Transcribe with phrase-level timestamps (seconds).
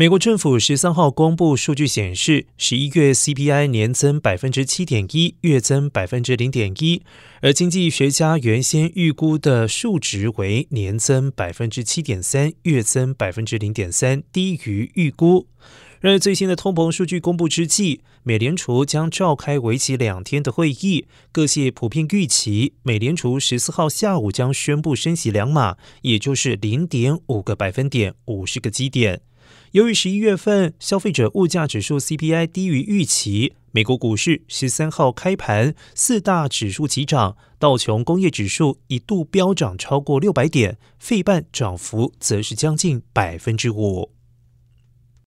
[0.00, 7.02] 美国政府十三号公布数据显示，十一月 CPI 年增百分之七点一，月增百分之零点一，
[7.42, 15.48] 而经济学家原先预估的数值为年增百分之七点三，月增百分之零点三，低于预估。
[16.00, 29.20] 而最新的通膨数据公布之际，美联储将召开为期两天的会议，各界普遍预期，美联储十四号下午将宣布升息两码，也就是零点五个百分点，五十个基点。
[29.72, 44.10] 由于十一月份消费者物价指数 CPI 低于预期，美国股市十三号开盘四大指数齐涨，道琼工业指数一度飙涨超过六百点，费半涨幅则是将近百分之五。